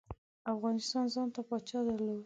[0.53, 2.19] افغانستان ځانته پاچا درلود.